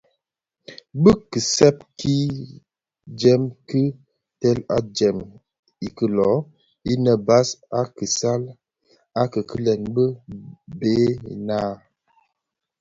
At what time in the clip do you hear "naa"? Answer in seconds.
11.47-11.73